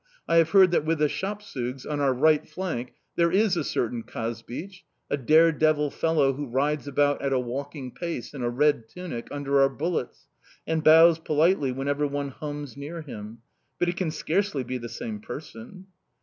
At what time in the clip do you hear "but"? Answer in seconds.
13.77-13.89